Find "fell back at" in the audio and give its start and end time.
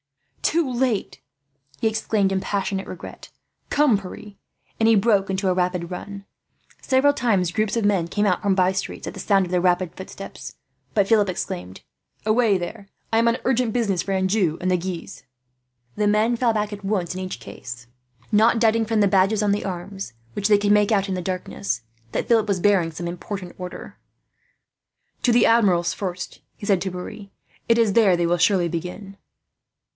16.35-16.83